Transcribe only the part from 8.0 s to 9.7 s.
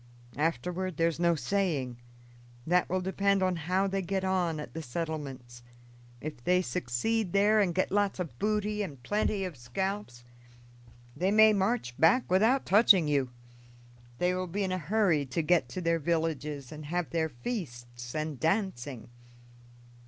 of booty and plenty of